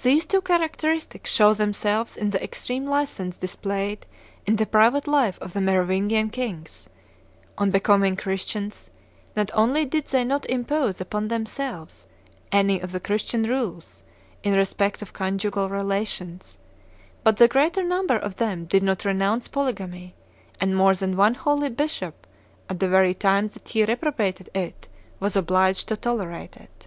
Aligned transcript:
These 0.00 0.26
two 0.26 0.40
characteristics 0.40 1.32
show 1.32 1.52
themselves 1.52 2.16
in 2.16 2.30
the 2.30 2.40
extreme 2.44 2.86
license 2.86 3.36
displayed 3.36 4.06
in 4.46 4.54
the 4.54 4.66
private 4.66 5.08
life 5.08 5.36
of 5.40 5.52
the 5.52 5.60
Merovingian 5.60 6.30
kings: 6.30 6.88
on 7.58 7.72
becoming 7.72 8.14
Christians, 8.14 8.88
not 9.34 9.50
only 9.52 9.84
did 9.84 10.06
they 10.06 10.22
not 10.24 10.46
impose 10.48 11.00
upon 11.00 11.26
themselves 11.26 12.06
any 12.52 12.78
of 12.78 12.92
the 12.92 13.00
Christian 13.00 13.42
rules 13.42 14.04
in 14.44 14.54
respect 14.54 15.02
of 15.02 15.12
conjugal 15.12 15.68
relations, 15.68 16.56
but 17.24 17.38
the 17.38 17.48
greater 17.48 17.82
number 17.82 18.14
of 18.16 18.36
them 18.36 18.66
did 18.66 18.84
not 18.84 19.04
renounce 19.04 19.48
polygamy, 19.48 20.14
and 20.60 20.76
more 20.76 20.94
than 20.94 21.16
one 21.16 21.34
holy 21.34 21.68
bishop, 21.68 22.28
at 22.70 22.78
the 22.78 22.88
very 22.88 23.12
time 23.12 23.48
that 23.48 23.66
he 23.66 23.84
reprobated 23.84 24.48
it, 24.54 24.86
was 25.18 25.34
obliged 25.34 25.88
to 25.88 25.96
tolerate 25.96 26.56
it. 26.56 26.86